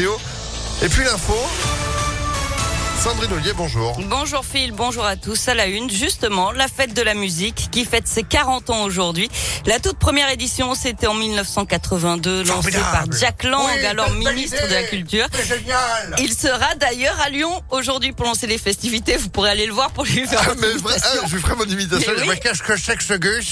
[0.00, 1.34] Et puis l'info.
[3.02, 3.98] Sandrine Ollier, bonjour.
[4.08, 5.48] Bonjour Phil, bonjour à tous.
[5.48, 9.28] À la une, justement, la fête de la musique qui fête ses 40 ans aujourd'hui.
[9.66, 14.84] La toute première édition, c'était en 1982, lancée par Jack Lang, alors ministre de la
[14.84, 15.26] Culture.
[15.44, 16.14] Génial.
[16.20, 19.16] Il sera d'ailleurs à Lyon aujourd'hui pour lancer les festivités.
[19.16, 21.64] Vous pourrez aller le voir pour lui faire Ah, mais vrai- ah, je ferai mon
[21.64, 22.12] imitation.
[22.20, 22.28] Oui.
[22.28, 23.42] me cache que chaque ce gueule.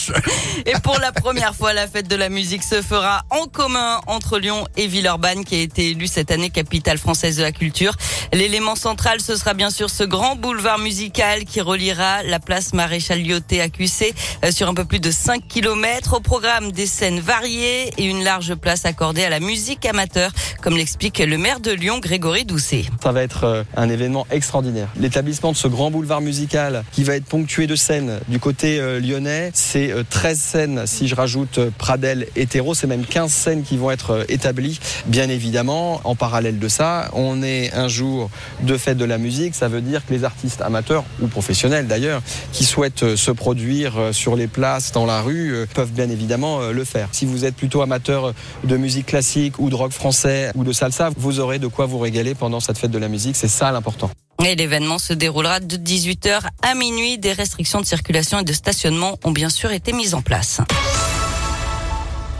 [0.64, 4.38] Et pour la première fois, la fête de la musique se fera en commun entre
[4.38, 7.94] Lyon et Villeurbanne, qui a été élue cette année capitale française de la culture.
[8.32, 13.22] L'élément central, ce sera bien sûr ce grand boulevard musical qui reliera la place Maréchal
[13.22, 14.12] Lyoté à QC
[14.44, 16.16] euh, sur un peu plus de 5 km.
[16.18, 20.76] Au programme des scènes variées et une large place accordée à la musique amateur, comme
[20.76, 22.84] l'explique le maire de Lyon, Grégory Doucet.
[23.02, 24.88] Ça va être euh, un événement extraordinaire.
[24.98, 29.00] L'établissement de ce grand boulevard musical qui va être ponctué de scènes du côté euh,
[29.00, 33.78] lyonnais, c'est euh, 13 scènes si je rajoute Pradel hétéro, c'est même 15 scènes qui
[33.78, 34.80] vont être établies.
[35.06, 38.28] Bien évidemment, en parallèle de ça, on est un jour
[38.60, 42.22] de fête de la musique, ça veut dire que les artistes amateurs ou professionnels d'ailleurs
[42.52, 46.10] qui souhaitent euh, se produire euh, sur les places, dans la rue, euh, peuvent bien
[46.10, 47.08] évidemment le faire.
[47.12, 51.10] Si vous êtes plutôt amateur de musique classique ou de rock français ou de salsa,
[51.16, 54.10] vous aurez de quoi vous régaler pendant cette fête de la musique, c'est ça l'important.
[54.44, 57.18] Et l'événement se déroulera de 18h à minuit.
[57.18, 60.60] Des restrictions de circulation et de stationnement ont bien sûr été mises en place.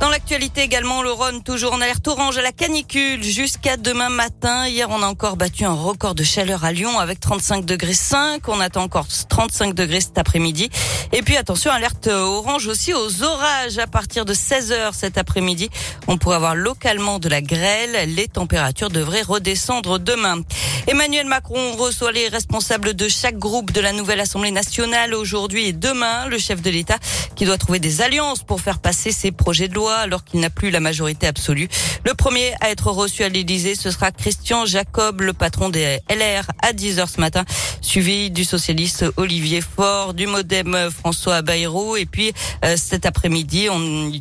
[0.01, 4.67] Dans l'actualité également, le Rhône toujours en alerte orange à la canicule jusqu'à demain matin.
[4.67, 8.49] Hier, on a encore battu un record de chaleur à Lyon avec 35 degrés 5.
[8.49, 10.71] On attend encore 35 degrés cet après-midi.
[11.13, 15.69] Et puis attention, alerte orange aussi aux orages à partir de 16 heures cet après-midi.
[16.09, 18.15] On pourrait avoir localement de la grêle.
[18.15, 20.41] Les températures devraient redescendre demain.
[20.87, 25.73] Emmanuel Macron reçoit les responsables de chaque groupe de la nouvelle Assemblée nationale aujourd'hui et
[25.75, 26.27] demain.
[26.27, 26.97] Le chef de l'État
[27.37, 30.51] qui doit trouver des alliances pour faire passer ses projets de loi alors qu'il n'a
[30.51, 31.69] plus la majorité absolue.
[32.05, 36.51] Le premier à être reçu à l'Élysée, ce sera Christian Jacob, le patron des LR,
[36.63, 37.45] à 10h ce matin,
[37.81, 41.97] suivi du socialiste Olivier Faure, du modem François Bayrou.
[41.97, 42.33] Et puis
[42.65, 43.69] euh, cet après-midi,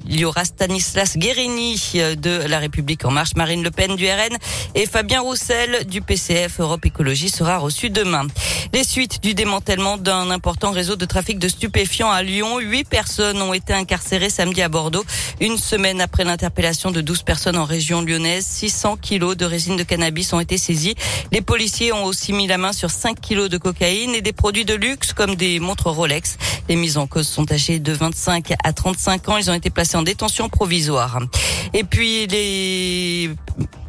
[0.07, 4.07] il y aura Stanislas Guérini euh, de La République en marche, Marine Le Pen du
[4.07, 4.37] RN
[4.75, 8.27] et Fabien Roussel du PCF Europe Écologie sera reçu demain.
[8.71, 12.59] Les suites du démantèlement d'un important réseau de trafic de stupéfiants à Lyon.
[12.59, 15.03] Huit personnes ont été incarcérées samedi à Bordeaux.
[15.41, 19.81] Une semaine après l'interpellation de 12 personnes en région lyonnaise, 600 kilos de résine de
[19.81, 20.93] cannabis ont été saisis.
[21.31, 24.65] Les policiers ont aussi mis la main sur 5 kilos de cocaïne et des produits
[24.65, 26.37] de luxe comme des montres Rolex.
[26.69, 29.37] Les mises en cause sont âgées de 25 à 35 ans.
[29.37, 31.17] Ils ont été placés en détention provisoire.
[31.73, 33.31] Et puis les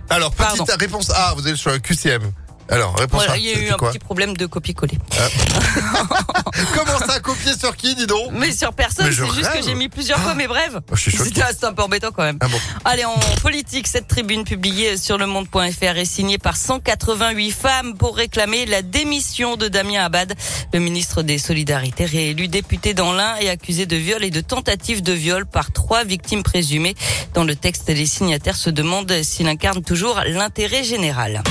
[0.09, 0.65] Alors, petite Pardon.
[0.79, 2.33] réponse A, vous êtes sur le QCM.
[2.71, 4.99] Alors, réponse voilà, il y a eu un petit problème de copier-coller.
[6.75, 9.61] Comment ça a copié sur qui, dis donc Mais sur personne, c'est juste rêve.
[9.61, 10.81] que j'ai mis plusieurs fois mes brèves.
[10.91, 10.97] Oh.
[10.97, 12.39] C'était c'est un peu embêtant quand même.
[12.41, 17.51] Ah bon Allez, en politique, cette tribune publiée sur le monde.fr est signée par 188
[17.51, 20.35] femmes pour réclamer la démission de Damien Abad,
[20.73, 25.03] le ministre des Solidarités, réélu député dans l'Ain et accusé de viol et de tentative
[25.03, 26.95] de viol par trois victimes présumées.
[27.35, 31.43] Dans le texte, les signataires se demandent s'il incarne toujours l'intérêt général.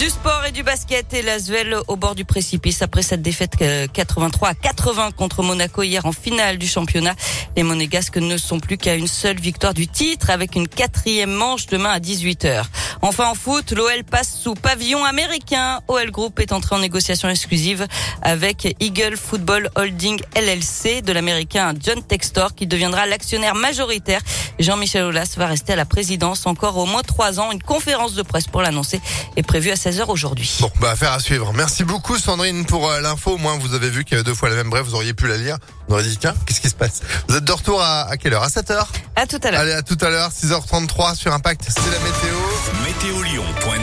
[0.00, 3.86] Du sport et du basket et l'Asvel au bord du précipice après cette défaite euh,
[3.86, 7.14] 83 à 80 contre Monaco hier en finale du championnat.
[7.54, 11.66] Les Monégasques ne sont plus qu'à une seule victoire du titre avec une quatrième manche
[11.66, 12.64] demain à 18h.
[13.02, 15.80] Enfin en foot, l'OL passe sous pavillon américain.
[15.88, 17.86] OL Group est entré en négociation exclusive
[18.22, 24.20] avec Eagle Football Holding LLC de l'américain John Textor qui deviendra l'actionnaire majoritaire.
[24.58, 27.50] Jean-Michel Aulas va rester à la présidence encore au moins trois ans.
[27.52, 29.00] Une conférence de presse pour l'annoncer
[29.36, 30.58] est prévue à 16h aujourd'hui.
[30.60, 31.52] Bon, bah, affaire à suivre.
[31.54, 33.32] Merci beaucoup, Sandrine, pour euh, l'info.
[33.32, 34.84] Au moins, vous avez vu qu'il y avait deux fois la même brève.
[34.84, 35.56] Vous auriez pu la lire.
[35.88, 37.00] Vous auriez dit, tiens, qu'est-ce qui se passe?
[37.28, 38.42] Vous êtes de retour à, à quelle heure?
[38.42, 38.86] À 7h?
[39.16, 39.60] À tout à l'heure.
[39.60, 41.66] Allez, à tout à l'heure, 6h33 sur Impact.
[41.68, 42.49] C'est la météo.
[42.82, 43.80] Météolion.net